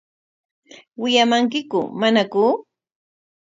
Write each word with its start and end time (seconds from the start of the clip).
¿Wiyamankiku 1.01 1.79
manaku? 1.99 2.43